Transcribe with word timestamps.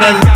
got 0.00 0.24
a 0.24 0.29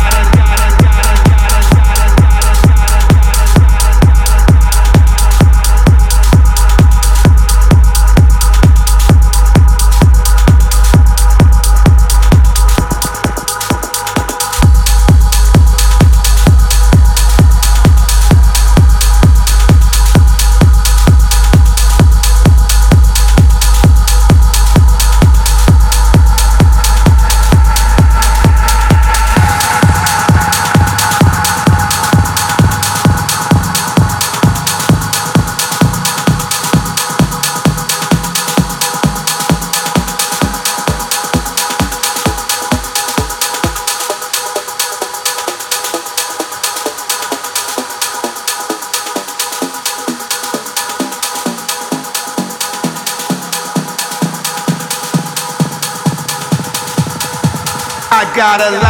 lot 58.57 58.73
of 58.73 58.84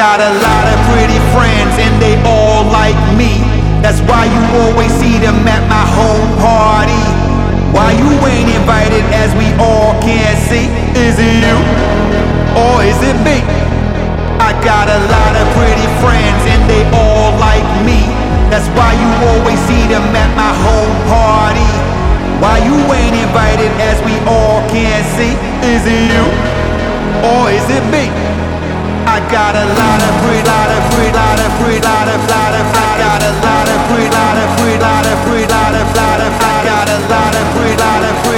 got 0.00 0.16
a 0.16 0.32
lot 0.32 0.64
of 0.64 0.78
pretty 0.88 1.20
friends 1.36 1.76
and 1.76 1.92
they 2.00 2.16
all 2.24 2.64
like 2.72 2.96
me. 3.20 3.36
That's 3.84 4.00
why 4.08 4.24
you 4.24 4.40
always 4.64 4.88
see 4.96 5.20
them 5.20 5.44
at 5.44 5.60
my 5.68 5.84
home 5.92 6.30
party. 6.40 7.04
Why 7.76 7.92
you 7.92 8.08
ain't 8.24 8.48
invited 8.48 9.04
as 9.12 9.28
we 9.36 9.52
all 9.60 9.92
can 10.00 10.32
see? 10.48 10.72
Is 10.96 11.20
it 11.20 11.44
you 11.44 11.56
or 12.56 12.80
is 12.80 12.96
it 13.04 13.12
me? 13.28 13.44
I 14.40 14.56
got 14.64 14.88
a 14.88 15.00
lot 15.04 15.32
of 15.36 15.44
pretty 15.52 15.88
friends 16.00 16.42
and 16.48 16.64
they 16.64 16.80
all 16.96 17.36
like 17.36 17.68
me. 17.84 18.00
That's 18.48 18.72
why 18.72 18.96
you 18.96 19.10
always 19.36 19.60
see 19.68 19.84
them 19.84 20.16
at 20.16 20.32
my 20.32 20.48
home 20.64 20.96
party. 21.12 21.72
Why 22.40 22.56
you 22.64 22.72
ain't 22.88 23.20
invited 23.20 23.68
as 23.84 24.00
we 24.08 24.16
all 24.24 24.64
can 24.72 25.04
see? 25.12 25.36
Is 25.60 25.84
it 25.84 26.02
you 26.08 26.24
or 27.20 27.52
is 27.52 27.68
it 27.68 27.84
me? 27.92 28.29
I 29.10 29.18
got 29.26 29.58
a 29.58 29.66
lot 29.66 30.00
of 30.06 30.14
free, 30.22 30.38
lot 30.38 30.70
of 30.70 30.82
free, 30.94 31.10
lot 31.10 31.38
of 31.42 31.50
free, 31.58 31.82
lot 31.82 32.06
of, 32.06 32.22
lot 32.30 32.54
of, 32.54 32.62
I 32.78 32.94
got 32.94 33.18
a 33.26 33.32
lot 33.42 33.66
of 33.66 33.80
free, 33.90 34.06
lot 34.06 34.38
of 34.38 34.48
free, 34.54 34.78
lot 34.78 35.02
of 35.02 35.18
free, 35.26 35.46
lot 35.50 35.74
of, 35.74 35.86
lot 35.98 36.20
of, 36.22 36.30
I 36.38 36.54
got 36.62 36.86
a 36.86 36.98
lot 37.10 37.34
of 37.34 37.46
free, 37.58 37.74
lot 37.74 38.02
of 38.06 38.14
free, 38.22 38.29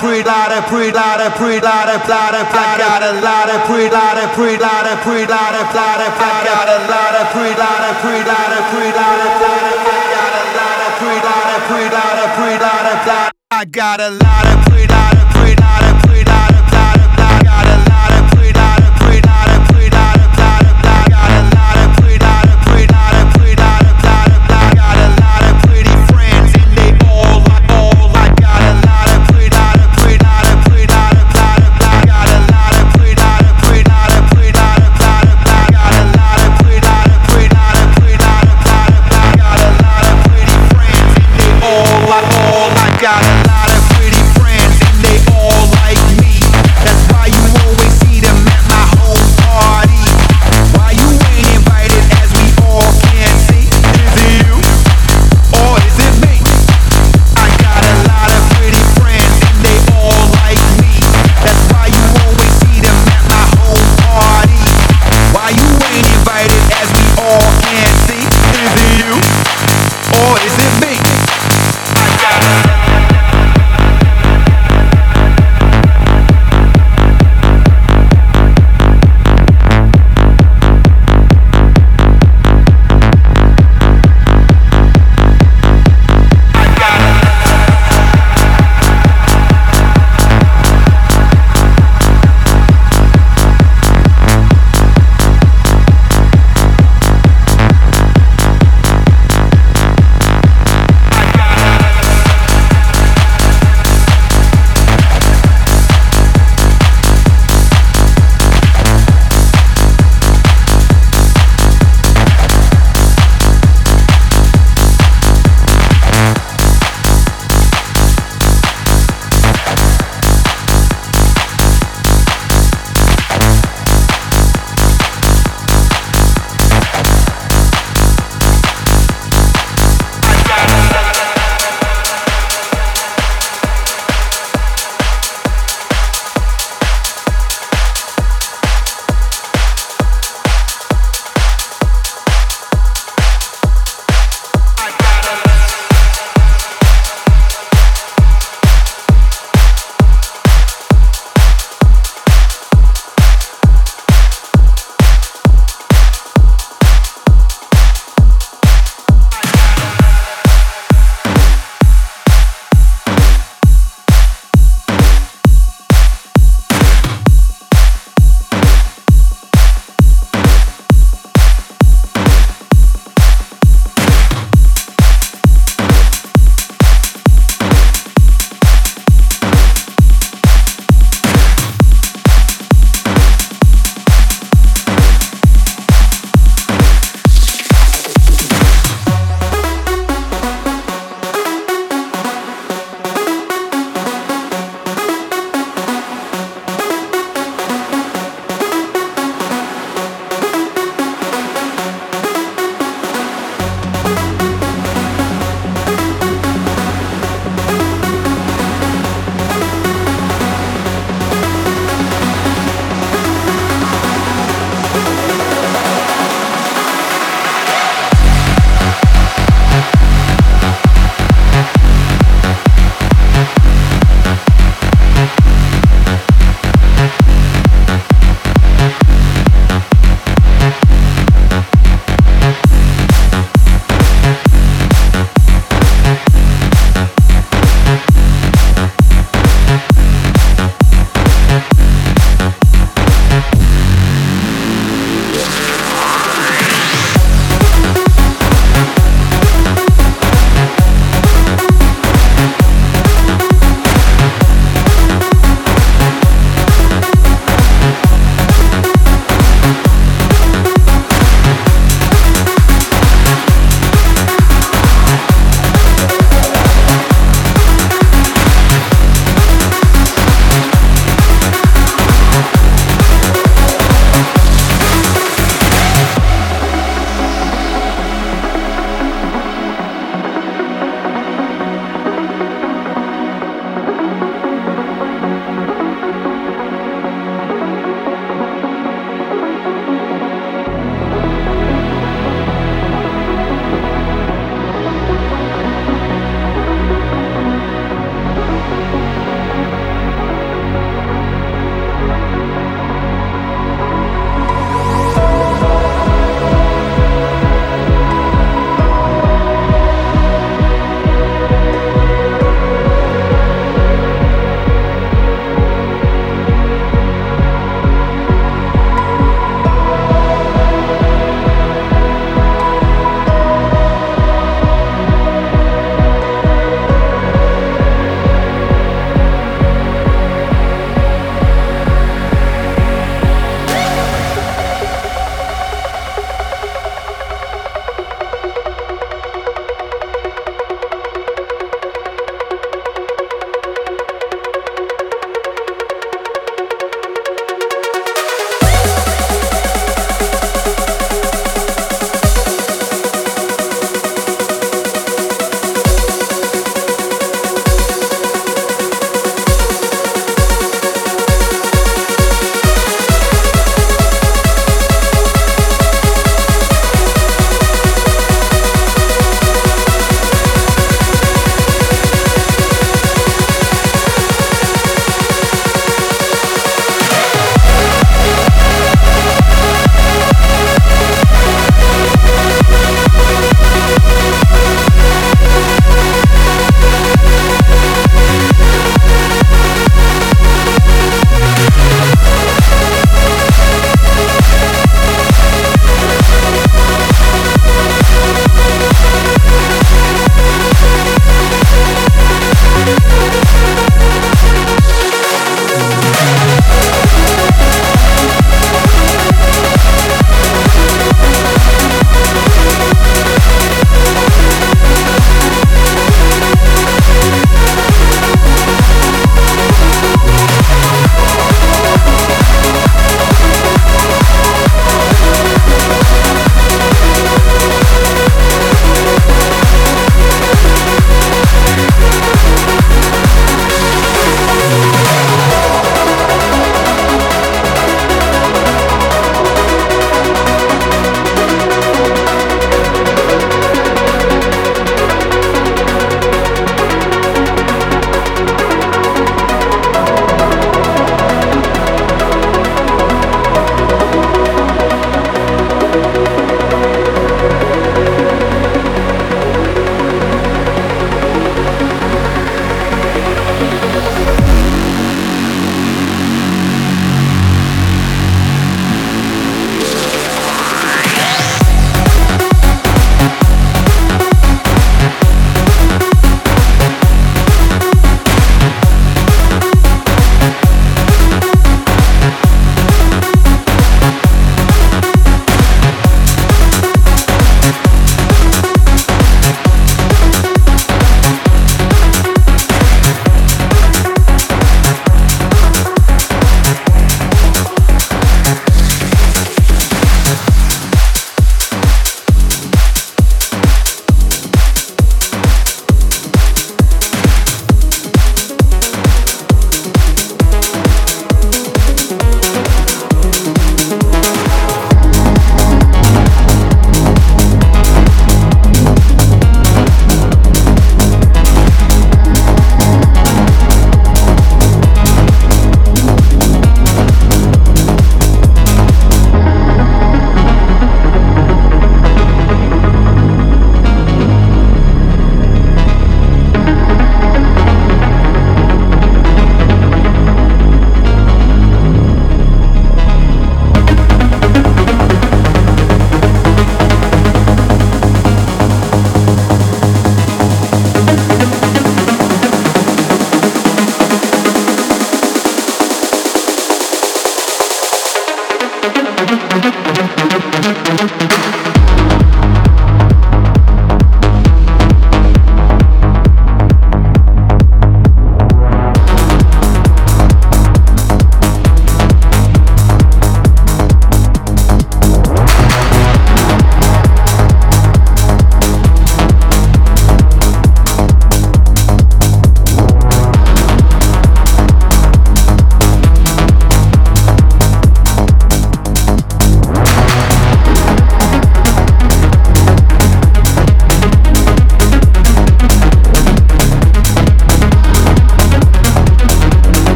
pre, 0.00 0.24
lot 0.24 0.50
of 0.50 0.64
pre, 0.64 0.90
lot 0.90 1.20
of 1.20 1.36
pre, 1.36 1.60
lot 1.60 1.88
of, 1.92 2.00
lot 2.08 2.32
of, 2.32 2.48
I 2.48 2.80
got 2.80 3.02
a 3.04 3.12
lot 3.20 3.48
of 3.52 3.60
pre, 3.68 3.84
lot 3.92 4.16
of 4.16 4.32
pre, 4.32 4.56
lot 4.56 4.86
of 4.88 4.96
pre, 5.04 5.28
lot 5.28 5.52
of, 5.60 5.68
lot 5.76 6.00
of, 6.00 6.12
I 6.16 6.40
got 6.40 6.68
a 6.72 6.78
lot 6.88 7.14
of 7.20 7.26
pre, 7.36 7.52
lot 7.52 7.82
of 7.84 7.94
pre, 8.00 8.16
lot 8.24 8.50
of 8.56 8.64
pre, 8.72 8.86
lot 8.96 9.20
of, 9.20 9.32
lot 9.44 9.60
of, 9.60 9.76
I 9.84 10.00
got 10.16 10.32
a 10.40 10.44
lot 10.56 10.80
of 10.80 10.92
pre, 10.96 11.14
lot 11.20 11.48
of 11.52 11.60
pre, 11.68 11.84
lot 11.92 12.16
of 12.16 12.30
pre, 12.32 12.52
lot 12.64 12.86
of, 12.88 13.06
lot. 13.06 13.32
I 13.50 13.64
got 13.66 14.00
a 14.00 14.10
lot 14.10 14.46
of 14.46 14.69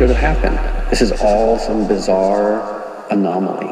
should 0.00 0.08
have 0.08 0.16
happened. 0.16 0.90
This 0.90 1.02
is 1.02 1.12
all 1.20 1.58
some 1.58 1.86
bizarre 1.86 3.06
anomaly. 3.10 3.69